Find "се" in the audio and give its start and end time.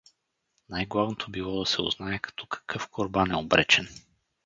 1.65-1.81